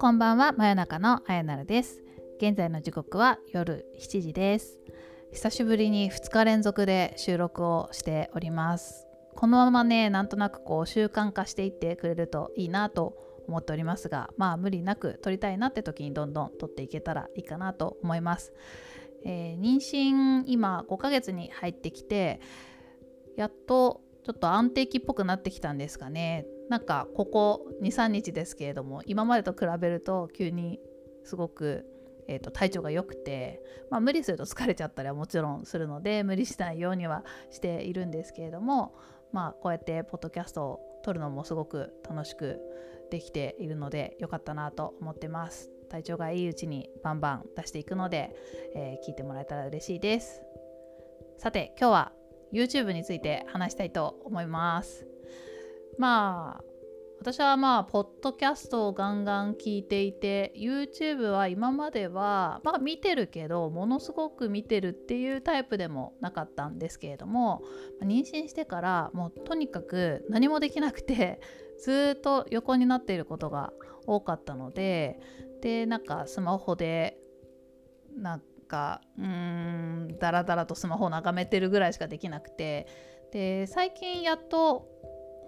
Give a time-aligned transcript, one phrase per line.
[0.00, 2.02] こんばんは真夜中のあやなるです。
[2.38, 4.80] 現在の時刻は夜7時です。
[5.32, 9.06] 久しぶりに2日連続で収録をしております。
[9.36, 13.16] このままねなんとなくこう習慣化していってくれるといいなと
[13.46, 18.52] 思っておりますがまあ無理なく撮りたいなって時にどんどん撮っていけたらいいかなと思います、
[19.24, 22.40] えー、妊娠今5ヶ月に入ってきて
[23.36, 26.46] やっとちょっと安定期っぽくなってきたんですかね。
[26.70, 30.80] なんかここ23日ですけれども今までと比べると急に
[31.24, 31.84] すごく、
[32.26, 33.60] えーと、体調が良くて、
[33.90, 38.94] まあ、無理すると疲れちゃったりはもちろんするので無理しないようにはしているんですけれども
[39.32, 42.60] まあこうやってポッドキャストを撮るのもすごく楽しく
[43.10, 45.70] できているので良かったなと思ってます。
[45.90, 48.34] 体調がいいうちにバンバン出していくので、
[48.74, 50.42] えー、聞いてもらえたら嬉しいです。
[51.36, 52.12] さて今日は
[52.54, 55.06] YouTube について話したいと思います。
[55.98, 56.64] まあ
[57.20, 67.62] 私はまあポッドキャストをガンガン聞いていて YouTube は今まではまあ見てるけどものすごく見てるっていうタイプでもなかったんですけれども
[68.02, 71.40] 妊娠してからもうとにかく何もできなくて
[71.80, 73.72] ずっと横になっていることが
[74.06, 75.18] 多かったので
[75.62, 77.18] でなんかスマホで
[78.14, 82.86] なんかうんダラダラとスマホを眺めてるぐらいしかできなくて
[83.32, 84.88] で最近やっと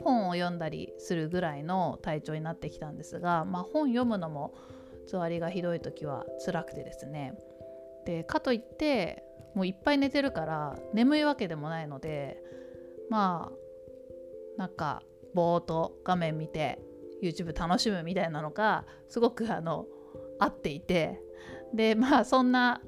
[0.03, 4.55] 本を読んだりするぐらいの体調になってきたんですが、まあ、本読むのも
[5.07, 7.35] つわりがひどい時は辛くてですね。
[8.05, 12.39] でかといってもういっぱい寝てるから眠いわけでもないので
[13.11, 15.03] まあなんか
[15.35, 16.79] ぼーっと画面見て
[17.23, 19.87] YouTube 楽しむみたいなのがすごくあの
[20.39, 21.21] 合っていて
[21.75, 22.81] でまあそんな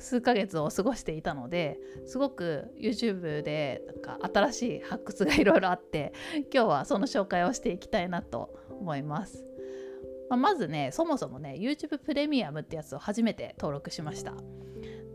[0.00, 6.12] 数ヶ月を過ごしていたのですごく YouTube でなんか新しい発掘がいろいろあって
[6.52, 9.46] 今日はその紹介をしていきたいなと思います。
[10.28, 14.34] まあ、まずねそもそもね YouTube プレミアムってやつを初めて登録しました。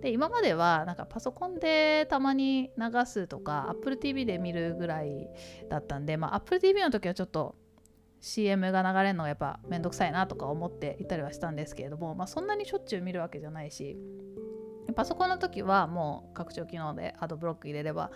[0.01, 5.27] で今まではなんかパソコンでたまに流すとか Apple TV で見るぐらい
[5.69, 7.55] だったんで、まあ、Apple TV の時はちょっと
[8.19, 13.97] CM が流れるのがやっぱめんどくさいなとか思っていたりはしたんですけれども、まあ、そんなにしょっちゅう見るわけじゃないし
[14.95, 18.11] パソコンの時はもう拡張機能でアドブロック入れれば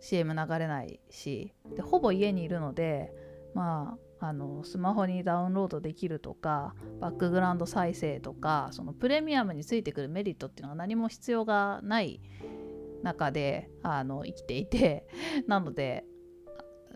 [0.00, 3.12] CM 流れないしでほぼ家にいるので
[3.54, 12.20] まああのスマホにダウンロードできるとかバックグラウンド再生とかそのプレミアムについてくるメリットっていうのは何も必要がない
[13.02, 15.06] 中であの生きていて
[15.46, 16.06] なので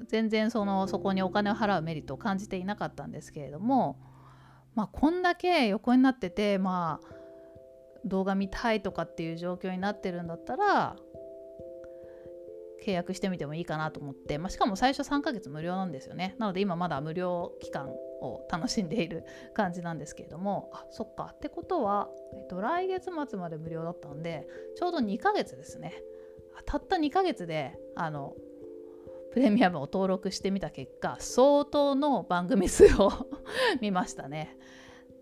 [0.07, 4.01] 全然そのそこにお金を払うメリットを感じていなかったんですけれども
[4.75, 7.18] まあこんだけ横になっててまあ
[8.05, 10.97] 動画見たいとかっていう状況になってるんだったら
[12.85, 16.37] 契約してみてもいいかなと思って、まあ、しかも最初3ヶ月無料なんですよね。
[16.39, 20.71] なので今まだ無料期間を楽しんでいる感じなんですけれども。
[20.73, 21.33] あそっか。
[21.35, 26.03] ってことは、えっと、来月末まで無料だったんでちょうど2ヶ月ですね。
[26.65, 28.35] たった2ヶ月であの
[29.33, 33.11] プレミアムを登録してみた結果相当の番組数を
[33.81, 34.57] 見ましたね。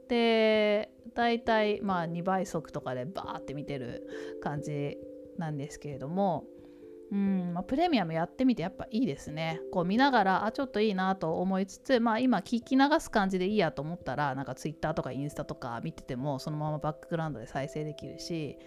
[0.08, 4.06] で大体まあ2倍速とかでバーって見てる
[4.42, 4.96] 感じ
[5.38, 6.44] なんですけれども
[7.12, 9.60] うんまあ、プレミアムやってみてやっぱいいですね。
[9.72, 18.58] こう見ながらあちょっといいなと思いつつ、まあ、今聞き流す感じでいいやと思ったらなんか Twitter とかインスタとか見ててもそのままバックグラウンドで再生できるし、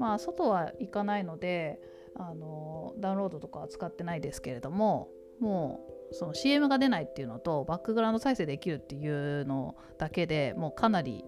[0.00, 1.78] まあ、外は行かないので
[2.16, 5.08] あのダウンロードとかは使ってないですけれども
[5.40, 11.24] もうその CM が出ないっていうのとバックグラウンド再生できるっていうのだけでもうかなり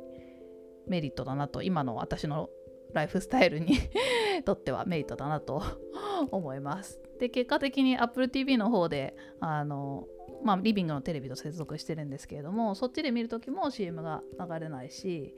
[0.87, 2.49] メリットだなと今の私の
[2.93, 3.77] ライフスタイルに
[4.45, 5.63] とってはメリットだなと
[6.33, 7.01] 思います。
[7.19, 10.07] で結果的に Apple TV の方であの
[10.43, 15.35] まあ、リビングのテレビと接続してるんですけれどもそっちで見る時も CM が流れないし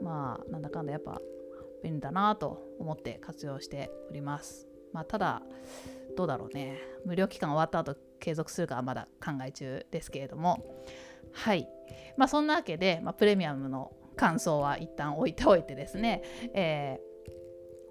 [0.00, 1.20] まあなんだかんだやっぱ
[1.82, 4.66] 便利だなと思って活用しております。
[4.92, 5.42] まあ、ただ
[6.16, 10.64] どうだろうね無料期間終わった後継続するかはまだ考え中ですけれども。
[11.32, 11.68] はい。
[12.16, 16.22] まあそんなわけで、まあ、プレミアムの感想は一旦置いておいてですね、
[16.52, 16.98] え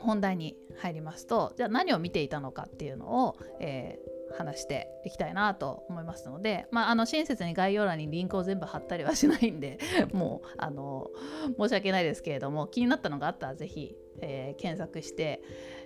[0.02, 9.78] ー、本題に入りますとじゃあ何を見ていたのかっていうのを、えー、話していきたいなと思いますので、まあ、あの親切に概要欄にリンクを全部貼ったりはしないんで
[10.12, 11.12] もうあの
[11.58, 15.42] 申し訳ないですけれども気になったのがあったら是非、えー、検索して、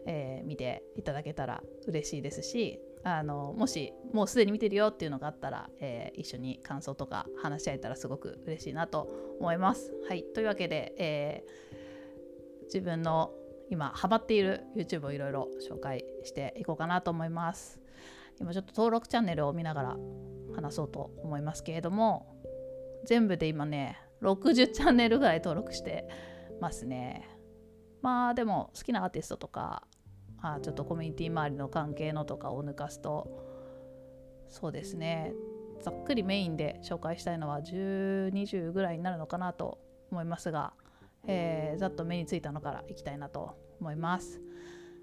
[0.06, 9.10] えー、見ていただけたら嬉しいですしあのもしもうすでに見てるよっていうのがあったら、えー、一緒に感想とか話し合えたらすごく嬉しいなと
[9.40, 9.94] 思います。
[10.08, 13.32] はい、というわけで、えー、自分の
[13.70, 17.80] 今ハマっている YouTube をいろいろ紹介していこうかなと思います。
[18.40, 19.98] 今ちょっと登録チャンネルを見ながら
[20.56, 22.42] 話そうと思いますけれども
[23.06, 26.08] 全部で今ね60チャンネルぐらい登録して
[26.62, 27.28] ますね
[28.02, 29.84] まあでも好きなアーティストとか
[30.42, 33.28] あちょっとコミュニティ周りの関係のとかを抜かすと
[34.50, 35.34] そうですね。
[35.82, 39.80] ざっくりメインで紹介したいのは1020ぐらいになるのかなと
[40.12, 40.74] 思いますが、
[41.26, 44.42] えー、ざっと目についたのからいきたいなと思います。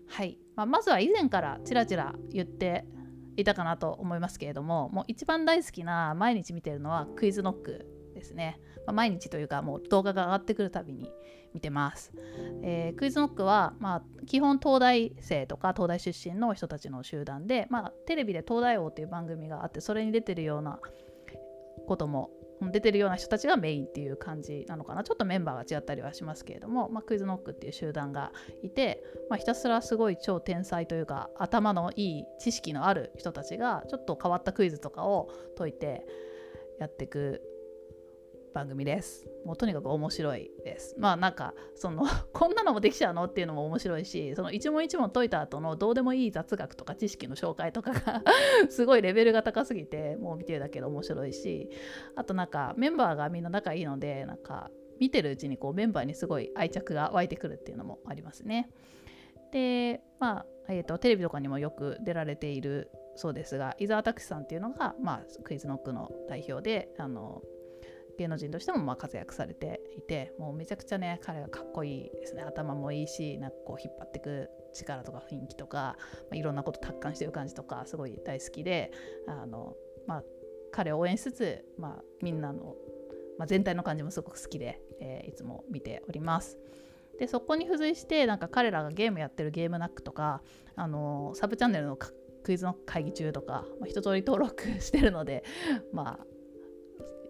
[0.08, 2.84] はい、まあ、まずは以前からちらちら言って
[3.36, 11.10] いたかなと思いますけれどももう一番大好きな毎日見てるのはクイズノックですね、まあ、毎日というかもう動画が上がってくるたびに
[11.54, 12.12] 見てます、
[12.62, 20.78] えー、クイズノックは、まあ、基本東大生とか東大出身の人たちの集団で、まあ、テレビで東大王っていう番組があってそれに出てるような
[21.86, 22.30] ことも
[22.60, 25.04] 出てるような人たちがメインっていう感じなのかな。
[25.04, 36.06] ちょっとメンバーが違ったりはしますけれども、まあ、クイズノックっていう集団がいて、まあ、ひたすらすごい超天才というか頭のいい知識のある人たちがちょっと変わったクイズとかを解いて
[36.78, 37.42] やっていく
[38.56, 39.28] 番組です。
[39.44, 40.96] もうとにかく面白いです。
[40.98, 48.22] まあなんかその こんなのもできちゃうのっていうのも面白いしその一問一問解いた後のどうでもいい雑学とか知識の紹介とかが
[48.70, 51.68] すごいレベルが高すぎてもう見てるだけで面白いし
[52.14, 58.70] あとなんかメンバーがみんな仲いいのでなんか見てるうちにこうメンバーにすごい愛着が湧いてくるっていうのもありますね。
[59.52, 67.42] でまあ、えーと、テレビとかにもよく出られているそうですが伊沢拓司さんっていうのが、まあ、クイズノックの代表であの
[68.18, 78.92] 芸能人としてもまあ活躍されていてもうめちゃくちゃね彼はかっこいいですね頭もいいしなんかこう引っ張っていく力とか雰囲気とか、まあ、いろんなこと達観してる感じとかすごい大好きで
[79.26, 79.74] あの、
[80.06, 80.22] まあ、
[80.72, 82.74] 彼を応援しつつ、まあ、みんなの、
[83.38, 86.58] まあ、全体の感じもすごく好きで、えー、いつも見ております。
[87.18, 90.42] でそこに付随してなんか彼らがゲームやってるゲームナックとか
[90.74, 95.42] あのサブチャンネルのクイズの会議中とか、まあ、一通り登録してるので
[95.92, 96.26] まあ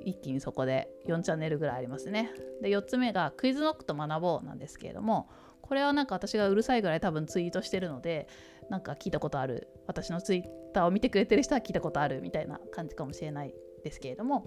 [0.07, 2.31] 一気にそこで4チャンネルぐらいありますね。
[2.63, 5.29] で4つ目がクイズノックと学ぼうなんですけれども
[5.61, 8.29] これはなんか私がうるさいぐらい多分ツイートしてるので
[8.71, 10.43] なんか聞いたことある私のツイッ
[10.73, 14.47] ターを見てくれてる人は聞いたことあるみたいな感じかもしれないですけれども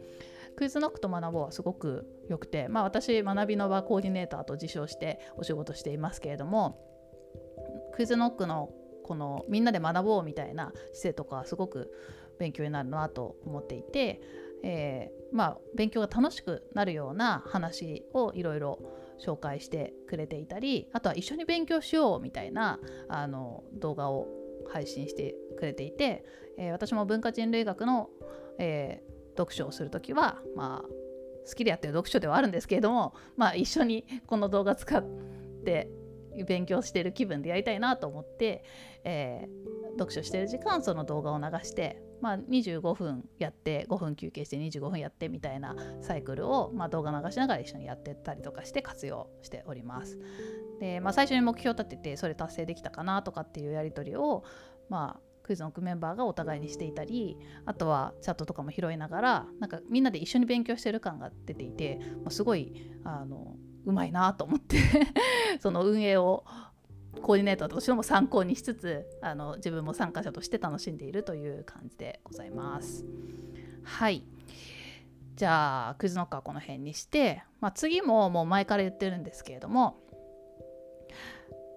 [0.55, 6.79] クイズノックと学ぼうはすごく良くてまあ私学びの場コーディネーターと自称してお仕事していますけれども
[7.93, 8.69] クイズノックの
[9.03, 11.91] このみんなで学ぼうみたいな姿勢とかすごく
[12.39, 14.21] 勉強になるなと思っていて
[14.63, 18.79] え、まあ、勉強が楽しくなるような話をいろいろ
[19.23, 22.79] 紹介してくれていたりあとは一緒に勉強しようみたいな
[23.09, 24.27] あの動画を
[24.71, 26.23] 配信してくれていて、
[26.57, 28.09] えー、私も文化人類学の、
[28.59, 30.87] えー、読書をする時は、まあ、
[31.47, 35.03] 好きでやってる読書ではあるんですけれども、まあ、一緒にこの動画使っ
[35.65, 35.89] て
[36.47, 38.63] 勉強してる気分でやりたいなと思って、
[39.03, 50.19] えー、読書してる時間その動画を流してまあ、25分やって5分休憩して25分やってみたいなサイクルを、まあ、動画流しながら一緒にやってたりとかして活用しております。
[50.79, 54.43] で、まあ、最初に目標を立ててそれ達成できたかなとかっていうやり取りを、
[54.89, 57.35] まあ、クイズのメンバーがお互いにしていたり
[57.65, 63.55] あとはチャットとかも拾いながらなんかみんなで一緒に勉強してる感が出ていて、まあ、すごいあの
[63.85, 64.77] うまいなと思って
[65.59, 66.43] その運営を
[67.19, 73.05] コーディネーターとしても参考にしつつあの自分も参加者として楽しんでいるという感じでございます。
[73.83, 74.23] はい。
[75.35, 79.95] じゃあクイズノックはこの辺にして、まあ、次ももう前から言ってるんですけれども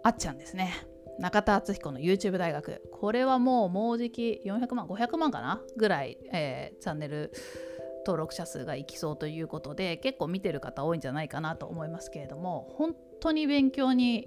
[0.03, 0.75] あっちゃんですね。
[1.21, 2.83] 中田敦彦の YouTube 大学。
[2.93, 5.61] これはもうもうじき400万500万かな？
[5.77, 7.33] ぐらい、えー、チャンネル
[8.05, 14.27] 登録者数がいきそうということで結構見てる方多いんじゃないかなと思いますけれども本当に勉強に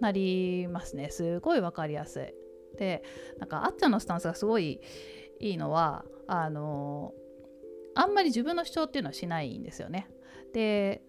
[0.00, 2.34] なりますねすごい分かりやすい。
[2.78, 3.02] で
[3.38, 4.80] なんかあっちゃんのスタンスがすごい
[5.40, 7.12] いいのはあの
[7.94, 10.08] あんまり自分の主張っていうのはしないんですよね。
[10.52, 11.02] で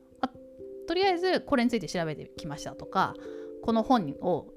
[0.88, 3.14] とりあえずこれについて調べてきましたとか
[3.64, 4.48] この本を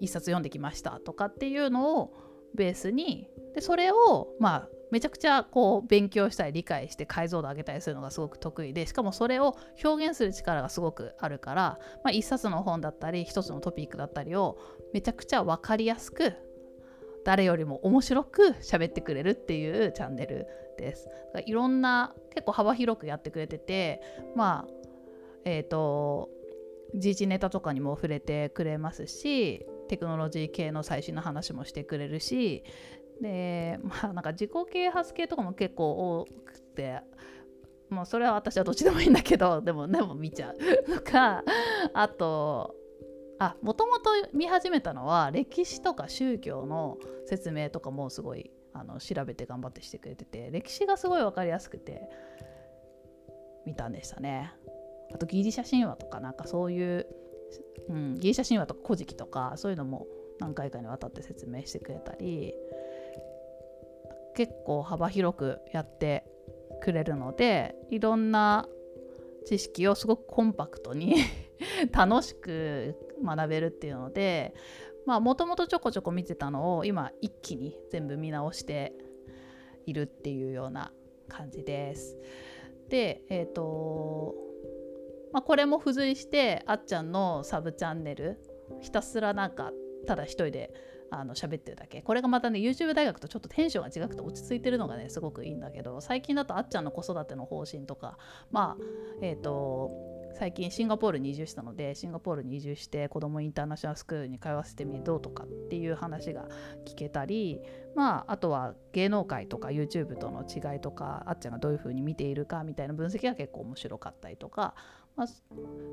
[0.00, 2.14] 一冊読んできましたとかっていうのを
[2.54, 14.58] ベースにでそれをまあめちゃくちゃこう勉強したり理解して解像度上げたりするのがすごく得意でしかもそれを表現する力がすごくあるから、まあ、一冊の本だったり一つのトピックだったりを
[14.92, 16.32] めちゃくちゃ分かりやすく
[17.24, 20.46] 誰よりも面白く喋ってくれるっていうチャンネル
[20.78, 21.08] です。
[21.44, 24.00] いろんな結構幅広くやってくれてて
[24.34, 24.72] まあ
[25.44, 26.30] えっ、ー、と
[26.94, 32.64] 時事ネタとかにも触れてくれますしテクノロジー系の最新の話もしてくれるし
[33.20, 37.00] でまあなんか自己啓発系とかも結構多くて
[37.90, 41.42] もうそれは私はどっちでもいいんだけどでもでも見ちゃうとか
[41.94, 42.74] あと
[43.38, 52.08] あもともと見始めたのは歴史とか宗教の説明とかもすごいあの調べて頑張ってしてくれてて歴史がすごい分かりやすくて
[53.64, 54.52] 見たんでしたね。
[55.14, 57.06] あとギリシャ神話とかなんかそういう、
[57.88, 60.06] うん、ギリシャ神話とか古事記とかそういうのも
[60.38, 62.54] 何回かにわたって説明してくれたり
[64.38, 66.24] 結構幅広くやって
[66.80, 68.68] くれるのでいろんな
[69.46, 71.16] 知識をすごくコンパクトに
[71.90, 74.54] 楽しく学べるっていうので
[75.06, 78.94] まあもともとちょこちょこ見てたのを今一気に全部見直して
[79.86, 80.92] いるっていうような
[81.26, 82.16] 感じです。
[82.88, 84.36] でえっ、ー、と
[85.32, 88.38] まあ、これも付随してあっちゃんのサブチャンネル
[88.80, 89.72] ひたすらなんか
[90.06, 90.72] ただ一人で
[91.10, 92.02] あの喋ってるだけ。
[92.02, 98.18] これがまたね YouTube 大学とちょっとテンションが違くて落ち着いてるのがねすごくいいんだけど最近だとあっちゃんの子育ての方針とか
[98.50, 98.84] まあ
[99.22, 99.90] えっ、ー、と
[100.38, 106.46] 最近シンガポールに移住したのでシンガポールに移住して子どもインターナショナルスクールに通わせてみどうとかっていう話が
[106.86, 107.60] 聞けたり
[107.96, 114.74] まああとは芸能界とか YouTube との違いとかあっちゃんがどういうふうに見ているかみたいな分析が結構面白かったりとか、
[115.16, 115.26] まあ、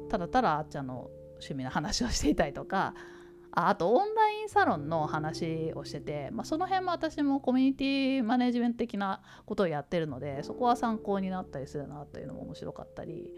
[0.10, 2.93] ただただあっちゃんの趣味の話をしていたりとか
[3.56, 13.32] ああとオンラインサロンの話をしてて、まあ、その辺も私もコミュニティマネジメント的なことをやってるのでそこは参考になったりするなというのも面白かったり、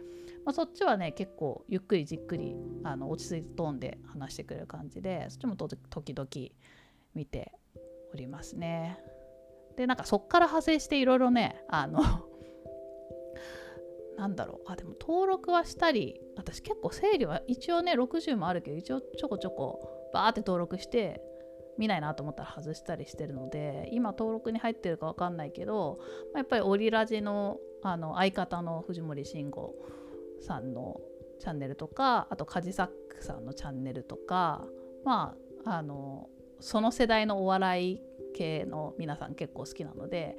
[0.44, 6.28] まあ、そっちはね結構ゆっくりじっくりあの落ち着いたトーンで話してくれる感じでそっちも時々
[7.14, 7.52] 見て
[8.12, 8.98] おりますね。
[9.76, 12.02] でなんかそっから派生していろいろねあの
[14.18, 21.22] なんだろうあでも登録はしたり私結構整理は一応ね60もあるけど一応ちょこちょこバーって登録して
[21.78, 26.00] 見ないなと思ったら外したりしてるので今登録に入ってるか分かんないけど、
[26.34, 29.76] まあ、やっぱりオリラジのあの相方の藤森慎吾
[30.42, 31.00] さんの
[31.40, 34.66] チャンネルとかあとカジサックさんのチャンネルとか
[35.06, 36.28] まああの
[36.60, 38.02] その世代のお笑い
[38.34, 40.38] 系の皆さん結構好きなので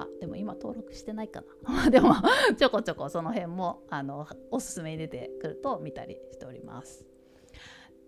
[0.00, 2.14] あでも今登録してないかな でも
[2.58, 7.13] ちょこちょこその辺もあのおすすめに出てくると見たりしております。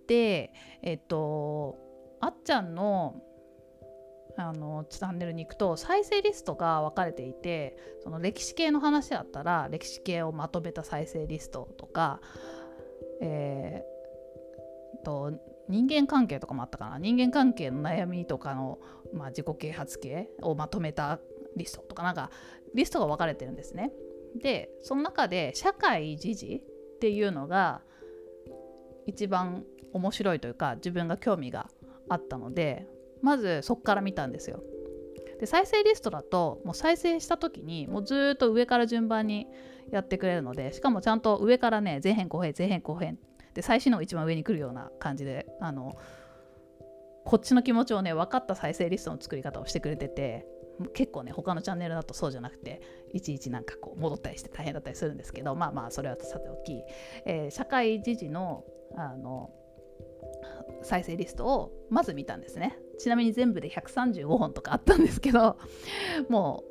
[0.06, 1.76] でえっと
[2.20, 3.22] あっちゃんの
[4.38, 12.20] あのチャンネルに行くと再生リストが分かれていてその歴史系の話だったら歴史系をまとめた再生リストとか、
[13.22, 15.32] えー、と
[15.68, 18.78] 人間関係とかもあったかな人間関係の悩みとかの、
[19.14, 21.18] まあ、自己啓発系をまとめた
[21.56, 22.30] リストとかなんか
[22.74, 23.92] リストが分かれてるんですね。
[24.40, 27.80] でその中で社会時事っていうのが
[29.06, 31.68] 一番面白いというか自分が興味が
[32.08, 32.86] あったので
[33.22, 34.62] まずそこから見たんですよ。
[35.40, 39.46] で再生リストだともう再生した時にもうずっと上から順番に
[39.90, 43.18] やってくれるのでしかもちゃんと上からね前編後編前編後編
[43.52, 45.96] で最新の一番上に来るような感じであの
[47.24, 50.46] こっちの気持ちをね分かった再生リストの作り方をしてくれてて
[50.94, 52.80] 結構ね他のチャンネルだとそうじゃなくて
[53.12, 56.82] いちいちなんかこう戻ったりして大変だったりするんですけどまあまあそれはさておき、
[57.24, 58.64] えー、社会時事の
[58.96, 59.50] あの
[60.82, 62.78] 再生リストをまず見たんですね。
[62.98, 65.58] ちなみに全部で135本とかあったんですけど
[66.28, 66.64] も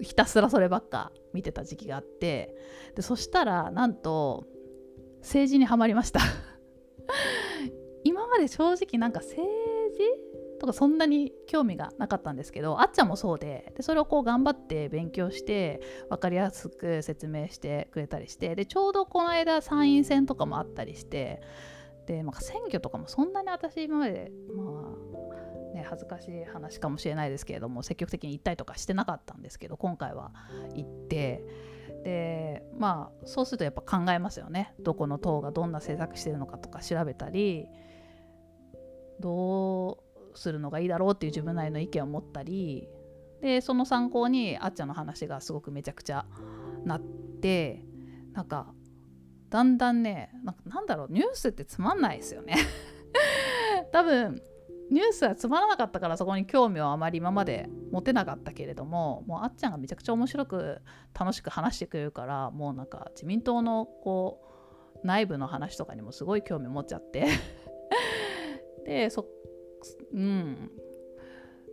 [0.00, 2.54] うひたすらそればっか見てた時期があって
[2.96, 4.44] でそしたらなんと
[5.20, 6.20] 政治にはまりました。
[8.04, 9.42] 今まで正直なんか政
[9.94, 21.42] 治とかそんなに興味がなかったんですけどあっちゃんもそうででそれをこう頑張って勉強して分かりやすく説明してくれたりしてでちょうどこの間参院選とかもあったりして
[22.06, 24.94] で、まあ、選挙とかもそんなに私今までま
[25.72, 30.32] あね恥ずかしい話かもしれないですけれども積極的に行ったりとかしてなかったんですけど今回は
[30.74, 31.44] 行って。
[32.02, 34.74] でまあそうするとやっぱ考えますよね。
[34.80, 37.66] どこの党がどんな政策してるのかとか調べたり
[39.20, 40.02] ど
[40.34, 42.88] うするのがいいだろうっていう自分なりの意見を持ったり
[43.40, 46.26] でその参考にあっちゃんの話がすごくめちゃくちゃ
[46.84, 47.84] なって
[48.32, 48.74] なんか
[49.54, 50.32] だんだんね
[50.66, 52.56] なんだろうニュースってつまんないですよね。
[53.92, 54.42] 多分
[54.90, 60.82] ニュースはつまらなかったからそこに興味をあまり今まで持てなかったけれどももうあっちゃんがめちゃくちゃ面白く
[61.16, 64.42] 楽しく話してくれるからもうなんか自民党のこ
[65.04, 67.28] う内部の話とかにもすごい興味持っちゃって。
[68.84, 69.28] でそ
[70.12, 70.68] うん。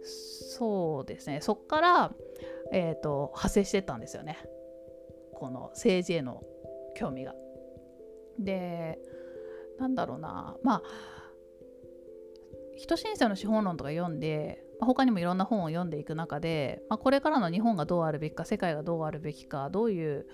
[0.03, 1.41] そうですね。
[1.41, 2.13] そっから、
[2.71, 4.37] えーと派生してったんですよね。
[5.33, 6.43] この政治への
[6.95, 7.33] 興味が。
[8.43, 8.99] で
[9.79, 10.81] なんだろうなまあ
[12.77, 20.25] 人申請の資本論とか読んで、ま、他にもいろんな本を読んでいく中で、まあ、これからの日本がどうあるべきか世界がどうあるべきかどういう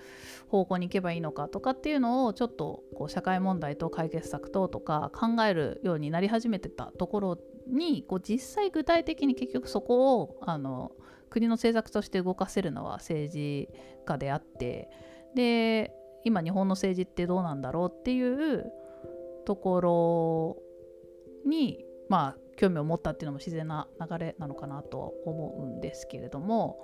[0.48, 10.92] 方向に行けばいいのかとかっていうのをちょっとこう社会問題と解決策ととか考えるようになり始めてたところにこう実際具体的に結局そこをあの
[11.28, 13.68] 国の政策として動かせるのは政治
[14.06, 14.88] 家であって
[15.34, 15.92] で
[16.24, 18.72] 今日本の政治ってどうなんだろうっていう
[19.46, 26.78] ところにまあ興味を持ったっていうのも自然な流れなのかなとは思うんですけれども、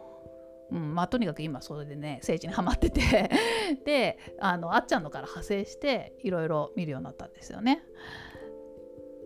[0.70, 3.30] うんまあ、とにかく今それでね政治にはまってて
[3.84, 7.82] であのあっちゃんのから派生していろいろ見るようになったんですよね。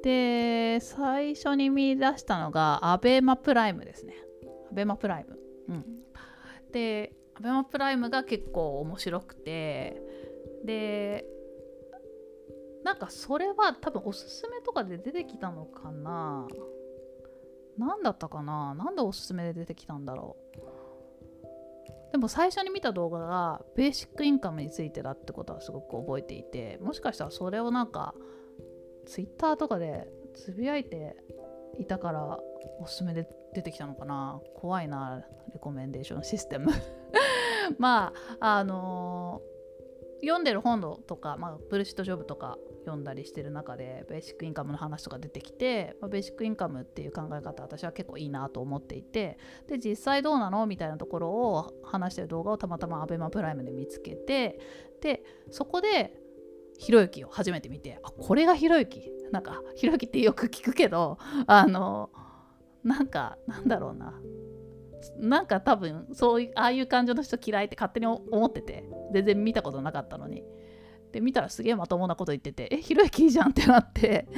[0.03, 4.15] で最初に見出したのがアベマプライムですね。
[4.71, 5.38] アベマプライム。
[5.69, 5.85] うん、
[6.73, 10.02] でアベマプライムが結構面白くて。
[10.64, 11.25] で
[12.85, 16.47] なんかそれは多分おすすめとかで出てきたのかな。
[17.76, 18.75] 何だったかな。
[18.75, 22.12] なんでおすすめで出てきたんだろう。
[22.12, 28.14] でも最初に見た動画がベーシックインカムについてだってことはすごく覚えていてもしかしたらそれをなんか
[29.07, 31.16] ツイッターとかでつぶやいて
[31.78, 32.38] いたから
[32.80, 34.40] おすすめで出てきたのかな。
[34.57, 36.73] 怖いなレコメンデーションシステム。
[37.78, 54.58] まああのー、読んでる本とか、まあ、ブルシットジョブとか読んだりしてる中でベーシックインカムの話とか出てきて、まあ、ベーシックインカムっていう考え方私は結構いいなと思っていてで実際どうなのみたいなところを話してる動画をたまたま ABEMA プライムで見つけて
[55.00, 56.18] でそこで
[56.78, 59.12] ひろゆきを初めて見てあこれがひろゆき？
[59.32, 62.10] なんかひろゆきってよく聞くけどあの
[62.84, 64.14] なんかなんだろうな。
[65.19, 70.45] なんか多分そういうああいう感情の人嫌いって勝手に思ってて全然見たことなかったのに。
[71.12, 74.28] で見たらすげえまともなこと言っててえひろゆきいいじゃんってなって。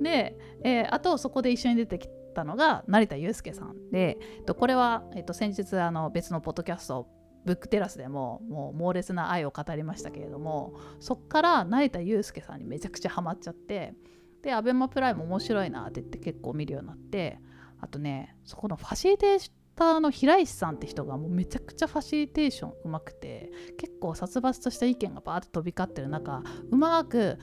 [0.00, 4.18] で、えー、あとそこで一緒に出てきたのが成田悠介さんで
[4.58, 7.06] これは、えっと、先日あの別のポッドキャスト
[7.44, 13.94] ブックテラスでももう猛烈な愛を語りましたけれどもそっから成田悠介さんにめちゃくちゃハマっちゃって
[14.42, 17.38] で ABEMA プライム面白いなって言って結構見るようになって
[17.80, 27.38] あとねそこのファシリテーションターの平石さんって人がもうめちゃくちゃファシリテーションうまくて結構殺伐とした意見がバーッと飛び交ってる中うまく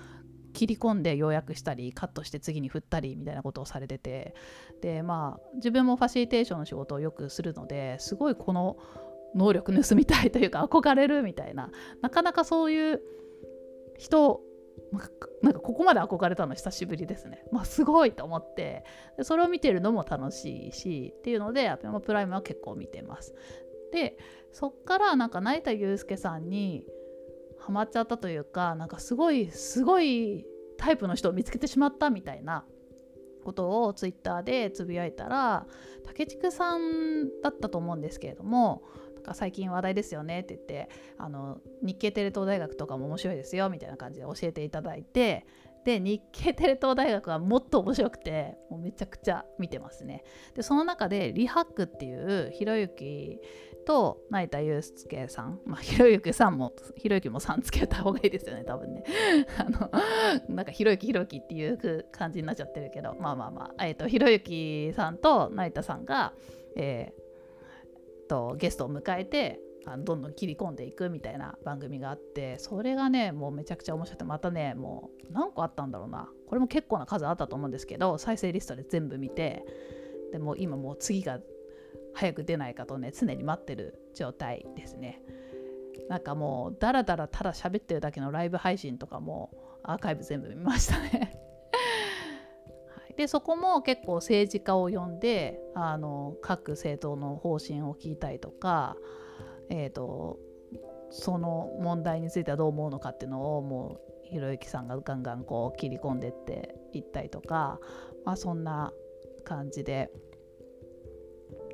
[0.54, 4.34] 切り込んで要約したりカットして次に振ったりみたいなことをされてて
[4.82, 8.78] でまあ自分もファシリテーションの仕事をよくするのですごいこの
[9.36, 11.70] 能力盗みたいというか憧れるみたいな
[12.02, 13.02] なかなかそういう
[13.98, 14.42] 人
[15.42, 17.44] なんかここまで憧れたの久しぶりですね。
[17.52, 18.84] まあ、すごいと思って
[19.18, 23.34] でそれを見てるのも楽しいしっていうのでアペマプライムは結構見てます。
[23.92, 24.18] で
[24.52, 26.86] そっからなんか成田悠輔さんに
[27.60, 30.46] ハマっちゃったというかなんかすごいすごい
[30.78, 32.66] タイプの人を見つけてしまったみたいな
[33.44, 35.66] ことをツイッターでつぶやいたら
[36.06, 38.84] 竹竹さんだったと思うんですけれども
[39.22, 45.46] か最近話題ですよねって言ってあの日系テレ東大学とかも面白いですよみたいな感じで教えていただいて
[45.86, 50.24] で日系テレ東大学はもっと面白くてもうめちゃくちゃ見てますね。
[50.54, 53.40] でその中でリハックっていうひろゆき
[53.86, 59.04] と成田悠介さん、まあ、ひろゆきさんもひろゆきもさんつけた方がいいですよね多分ね。
[59.58, 59.90] あの
[60.54, 66.34] なんかひろゆきひろゆきっていう感じになっちゃってるけどまあまあまあ、えーと、ひろゆきさんと成田さんが、
[66.76, 67.14] え
[68.30, 76.30] とゲストを迎えてあのどんどん切り込んでいくみたいな番組があってそれがねもうめちゃくちゃ面白くてまたねもう何個あったんだろうな。
[76.48, 79.66] これも結構な数あったと思うんですけど再生リストで全部見て
[80.32, 81.40] でも今もう次が
[82.14, 85.22] 早く出ないかとね常に待ってる状態ですね。
[86.08, 89.52] なんかもうダラダラただ喋ってるだけのライブ配信とかも
[89.84, 91.49] アーカイブ全部見ましたね。
[93.20, 98.96] でそこも結構政治家を呼んであの各政党の方針を聞いたりとか、
[99.70, 100.40] えーと、
[101.10, 107.82] その問題についてはどう思うのかっていうのをもうひろゆきさんがガンガンこう切り込んでっていったりとか、
[108.24, 108.94] まあ、そんな
[109.44, 110.10] 感じで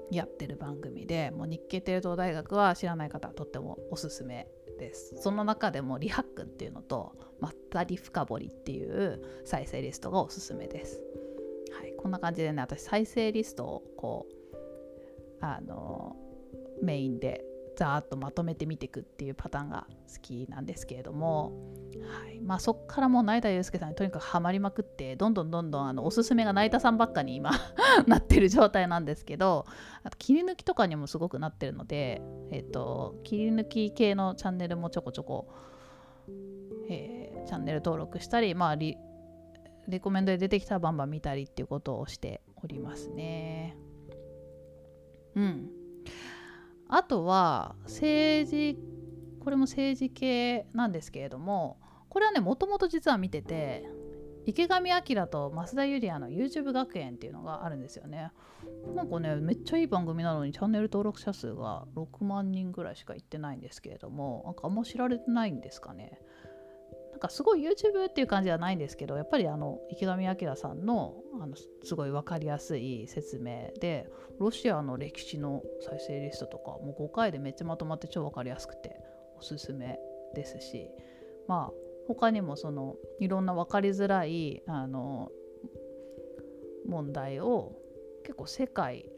[0.10, 4.48] やってる番組でもう日系テレ東大学は知らない方はとってもおすすめ
[4.80, 11.04] ですその中でもリハックンっていうのとまったり深掘りっていう再生リストがおすすめです。
[12.16, 14.28] な感じでね私再生リストをこ
[15.42, 16.16] うあの
[16.82, 17.44] メインで
[17.76, 21.52] ざーっとまとめて見ていくっていうパターンが好きなんですけれども、
[22.24, 22.40] はい。
[22.42, 27.52] まあ、そっからもう成田悠輔さんにとにかくハマりまくってどんどんどんどんあのおすすめが成田さんばっかに今
[28.08, 29.66] なってる状態なんですけど
[30.04, 35.48] あと切り抜きとかにもすごくなってるので、えーと、切り抜き系のチャンネルもちょこちょこ、
[36.90, 38.98] えー、チャンネル登録したり、まあ、リ
[39.88, 43.78] レコメンドで出てきたらバンバン見たりっていうことをしておりますね。
[45.36, 45.70] うん。
[46.88, 48.78] あとは政治
[49.40, 53.88] これも政治系なんですけれどもこれはねもともと実は見てて
[54.46, 58.32] 池上彰と増田ユリアの YouTube 学園っていうのがあるんですよね。
[58.96, 66.20] なんかねめっちゃいい番組なのにチャンネル登録者数が6万人ぐらいしかいってないんですけれどもなんかあんま知られてないんですかね。
[67.16, 78.98] なんかすごい YouTube っていう感じではないんですけどやっぱりあの池上彰さんのあのすごい分かりやすい説明でロシアの歴史の再生リストとかもう5回でめっちゃまとまって超分かりやすくて
[79.40, 79.98] おすすめ
[80.36, 80.90] ですし
[81.48, 81.74] まあ
[82.10, 85.32] 他にもそのいろんな分かりづらいあの
[86.86, 87.78] 問題を
[88.24, 89.10] 結構世界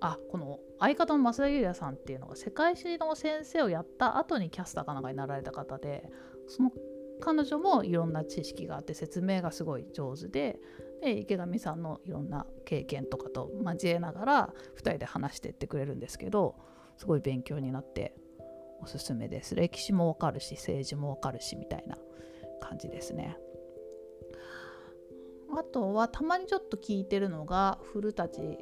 [0.00, 6.08] あこの相方の増田裕也さんっていうのが世界史の先生をやった後にキャスターかなんかになられた方で
[6.48, 6.72] その
[7.20, 10.58] 彼女もいろんな知識があって説明がすごい上手で
[11.02, 16.56] で池上さんのいろんな経験とかと交えながら2人で話してってくれるんですけど
[16.96, 18.14] すごい勉強になって
[18.80, 19.54] おすすめです。
[19.54, 21.96] 歴史もわかるし政治もわかるしみたいな
[22.60, 23.38] 感じですね。
[25.56, 28.58] あとはたまにちょっと聞いてるのが古舘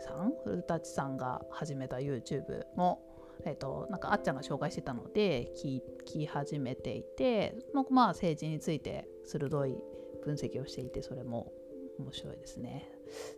[0.00, 0.34] さん？
[0.44, 3.02] 古舘さんが始めた YouTube も
[3.44, 7.56] えーと、なんかあっちゃんが紹介してたので聞き始めていて
[7.90, 9.76] まあ政治について鋭い
[10.24, 11.52] 分析をしていてそれも
[11.98, 12.88] 面白いですね。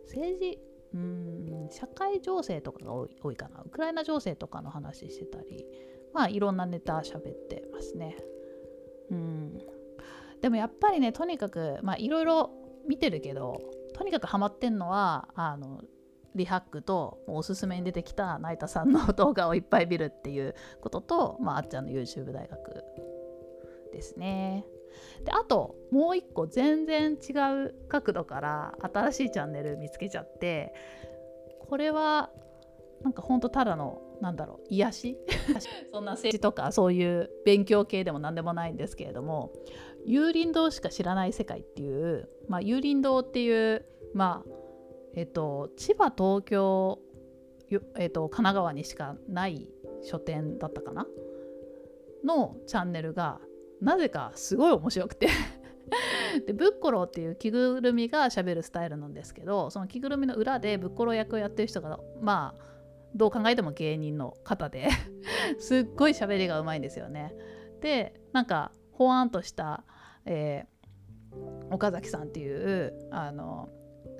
[0.05, 0.59] 政治
[0.93, 5.65] うん社会情勢とかが多い多いかなウクライナ情勢とかの話してたり
[6.13, 8.15] まあいろんなネタ喋ってますね。
[9.11, 9.57] うん
[10.41, 12.51] でもやっぱりねとにかくまあいろいろ
[12.87, 13.59] 見てるけど
[13.93, 15.81] とにかくハマってんのはあの
[16.35, 22.83] リハックとおすすめに出てきた成田さんの動画をいっぱい見るっていうことと、まあ、あっちゃんの YouTube 大学
[23.91, 24.65] ですね。
[25.25, 27.33] であともう一個全然違
[27.67, 30.73] う角度から新しいチャンネル見つけちゃって
[31.67, 32.29] これは
[33.01, 35.17] なんかほんとただのなんだろう癒し？
[35.91, 39.51] そんな政治とかそういう勉強系でも何でもないんですけれども
[40.05, 44.64] 有林堂しか知らない世界っていう、まあ、有林堂っていうまあ
[45.15, 46.99] えっと、千葉東京、
[47.97, 49.69] えっと、神奈川にしかない
[50.03, 51.07] 書店だったかな？
[52.25, 53.39] のチャンネルが
[53.81, 55.27] なぜかすごい面白くて
[56.45, 62.65] でブッコロっていう着ぐるみがしゃべるスタイルなんですけどその着ぐるみの裏でブッコロー役をやってる人がまあ
[63.13, 64.89] どう考えても芸人の方で
[65.59, 67.33] すっごい喋りがうまいんですよね。
[67.79, 69.83] でなんかほわんとした、
[70.25, 73.69] えー、岡崎さんっていうあの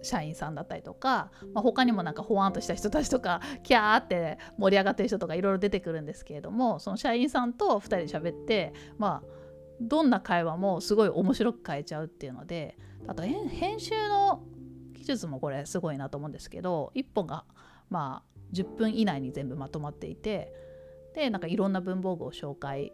[0.06, 9.24] 社員さんだったりとか、まあ、他にもなんかほわんとした人たちとか キャーって盛り上がってる人とかいろいろ出てくるんですけれどもその社員さんと2人で喋ってまあ
[9.82, 14.44] どんな会話もすごい面白く変えちゃうっていうのであと編集の
[14.94, 17.46] 技術もこれすごいなと思うんですけど1本が
[17.90, 20.54] まあ10分以内に全部まとまっていて
[21.14, 22.94] でなんかいろんな文房具を紹介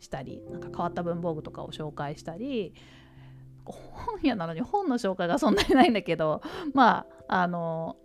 [0.00, 2.74] したりなんか変わった文房具とかを紹介したり
[3.72, 6.42] 本屋なのに本の紹介がそんなにないんだけど
[6.74, 7.96] まああの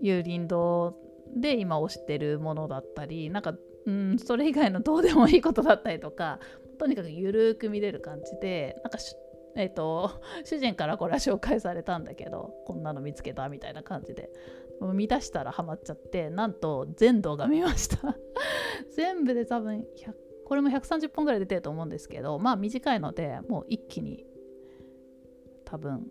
[0.00, 0.96] 有林堂
[1.34, 3.54] で今推してるものだったりなんか
[3.86, 6.38] うんそれ以外のどうでもいいことだったりとか
[6.78, 8.98] とにかくゆるく見れる感じでなんか
[9.58, 10.10] えーと、
[10.44, 14.30] 主人からこれは紹介されたんだけどこんなの見つけたみたいな感じで
[14.80, 18.16] 見出したらハマっちゃってなんと全動画見ました。
[18.94, 24.24] 全部で多分100これも130本ぐらい出てると思うんですけどまあ短いのでもう一気に
[25.64, 26.06] 多分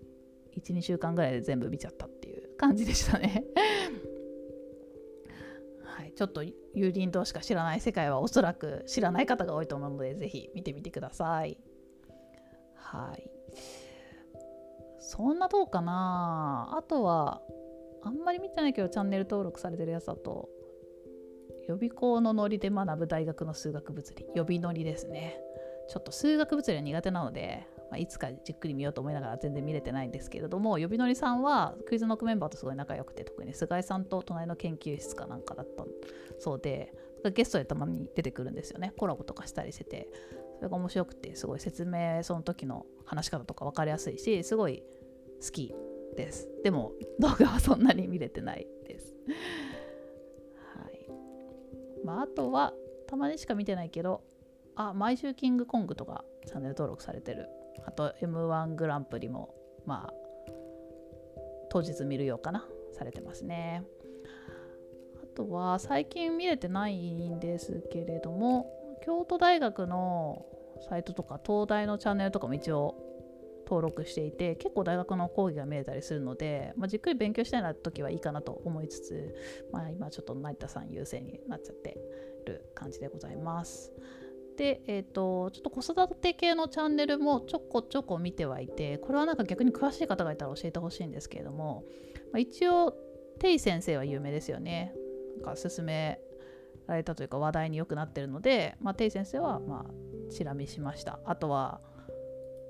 [0.62, 3.46] 12週間ぐらいで全部見ちゃったっていう感じでしたね。
[5.84, 11.58] はい、ちょっと有林堂しか知らない世界はおそらく知らない方が多いと思うのでぜひ見てみてください。
[12.76, 13.32] はい。
[15.00, 16.74] そんなどうかな。
[16.78, 17.42] あとは
[18.04, 20.50] あんまり見てないけどチャンネル登録されてるやつだと
[21.68, 24.26] 予備校のノリで学ぶ大学の数学物理。
[24.36, 25.40] 予備ノリですね。
[25.88, 35.86] ちょっと数学物理は苦手なので、まあ、いつかじっくり見ようと思いながら全然見れてないんですけれども予備ノリさんはクイズノックメンバーとすごい仲良くて特に菅井さんと隣の研究室かなんかだった
[36.40, 36.94] そうで
[37.34, 38.94] ゲストでたまに出てくるんですよね。
[38.98, 40.10] コラボとかしたりしてて
[40.58, 44.84] それが面白くてすごい説明その時の話し方とか分かりやすいしすごい
[45.44, 45.74] 好き
[46.16, 46.48] です。
[46.64, 49.16] でも動画はそんなに見れてないです。
[52.06, 52.74] まあ、あとは
[53.08, 54.22] たまにしか見てないけど
[54.76, 57.48] あ毎週キングコングとかチャンネル登録されてる。
[57.86, 59.54] あと m 1グランプリも
[59.86, 60.14] まあ
[61.70, 62.66] 当日見るようかな。
[62.96, 63.84] されてますね。
[65.22, 70.46] あとは最近見れてないんですけれども京都大学の
[70.88, 72.96] サイトとか東大のチャンネルとかも一応
[73.66, 79.36] 登録していて結構大学の講義が見れたりするので、まあ、じっくり勉強したいな時はいいかなと思いつつ、
[79.72, 81.98] まあ、今ちょっと成田さん優勢になっちゃって
[82.46, 83.92] る感じでございます。
[84.58, 91.84] で、えーと、ちょっと子育て系のチャンネルもちょこちょこ見てはいてこれはなんか逆に詳しい方がいたら教えてほしいんですけれども、
[92.32, 92.94] まあ、一応
[93.40, 94.94] テイ先生は有名ですよね
[95.44, 96.22] なんか勧め
[96.88, 101.82] られたというか話題によくなってるので、まあ、テイ先生はまあチラ見しましたあとは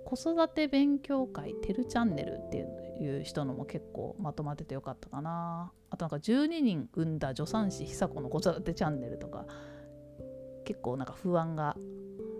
[0.05, 2.65] 子育て勉強会てるチャンネルって
[3.01, 5.71] いう人のも結構まとまっててよかったかな。
[5.89, 9.45] あとなんか12人産んだ助産師久子の子育てチャンネルとか
[10.65, 11.75] 結構なんか不安が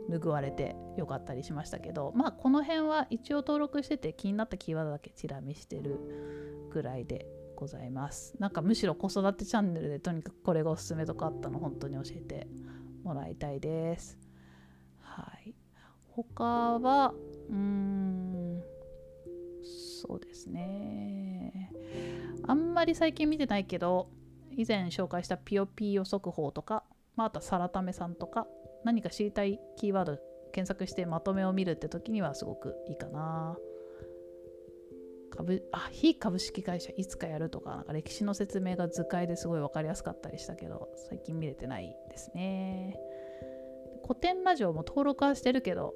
[0.10, 6.00] 拭われてよかったりしましたけどまあこの辺は一応登録してて気になったキーワードだけチラ見してる
[6.72, 8.36] ぐらいでございます。
[8.38, 12.48] なんかむしろ子育てチャンネルでとにかくこれがおすすめとかあったの本当に教えて
[13.04, 14.25] もらいたいです。
[16.16, 16.44] 他
[16.80, 17.14] は
[17.50, 18.64] うーん
[19.64, 21.72] そうですね
[22.48, 24.10] あんまり最近見てないけど
[24.52, 26.84] 以前紹介したピヨピヨ速報とか
[27.16, 28.48] まあ、あとはサラタメさんとか
[28.84, 30.18] 何か知りたいキーワード
[30.54, 33.58] 検索してまとめを見るって時にはすごくいいかな。
[35.32, 42.98] 株あ非株式会社いつかやるとかなんか歴史の説明が図解ですごい分かりやすかったりしたけど最近見れてないですね。
[44.04, 45.94] 古典ラジオも登録はしてるけど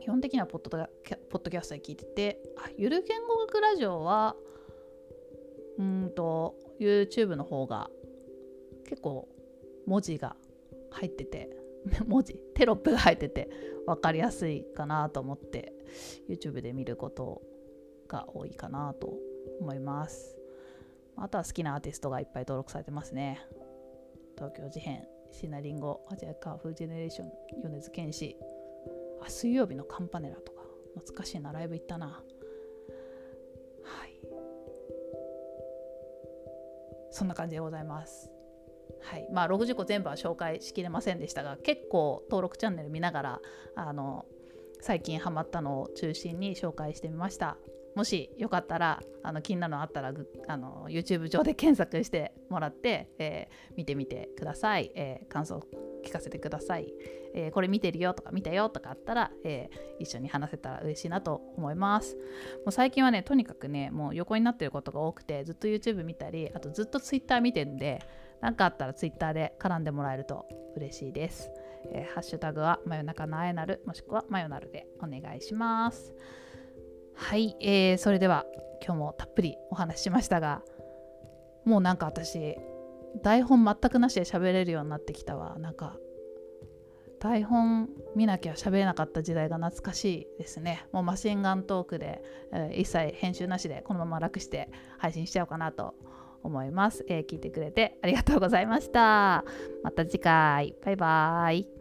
[0.00, 4.36] 基本的にはポッドポッドキャストで聞いててあゆる言語学ラジオは
[5.78, 7.90] うんと YouTube の方が
[8.88, 9.28] 結構
[9.86, 10.36] 文字が
[10.90, 11.50] 入ってて
[12.06, 13.50] 文字テロップが入ってて
[13.86, 15.72] 分かりやすいかなと思って
[16.28, 17.42] YouTube で見ること
[18.08, 19.14] が多いかなと
[19.60, 20.36] 思います。
[21.16, 23.40] あとは好きなアーティストがいっぱい登録されてますね。
[24.36, 28.36] 東京事変シナリンゴアジアカーフジェネレーション米津玄師。
[29.26, 30.62] あ水曜日のカンパネラとか
[30.94, 32.06] 懐かしいなライブ行ったな。
[32.06, 32.22] は
[34.06, 34.18] い。
[37.10, 38.30] そんな感じでございます。
[39.02, 39.28] はい。
[39.32, 43.40] まあ、60個全部は紹介しきれませんでしたが結構登録チャンネル見ながら
[43.76, 44.24] あの
[44.80, 47.56] 最近ハマったのを中心に紹介してみました。
[47.94, 50.12] もしよかったらあの気になるのあったら
[50.48, 55.62] あの YouTube 上で検索してもらって、えー、見てみてください、えー、感想
[56.04, 56.92] 聞かせてください、
[57.34, 62.22] えー、これ見てるよとか見たよとかあったら、え一緒に話せたら嬉しいなと思いますも
[62.66, 68.02] う最近はねとにかくねもう横になってることが多くてずっと YouTube 見たりあとずっと Twitter 見てるんで
[68.40, 71.50] 何かあったら Twitter で絡んでもらえると嬉しいです。
[71.92, 76.14] えー、ハッシュタグは真夜中のあえなるもしくは真夜なるでお願いします。
[77.14, 78.44] はい、えー、それでは
[78.84, 80.62] 今日もたっぷりお話ししましたが
[81.64, 82.56] もうなんか私
[83.22, 85.56] 台本全くなしで喋れるようになってきたわ。
[85.58, 85.96] なんか
[87.20, 90.84] 台本見なきゃ喋れなかった時代が懐かしいですね。
[90.92, 92.22] もうマシンガントークで、
[92.52, 95.94] えー、一切編集なしでこのまま楽して配信しちゃおうかなと
[96.42, 99.44] 思います、えー、聞いてくれてありがとうございました。
[99.82, 100.74] また次回。
[100.84, 101.73] バイバーイ。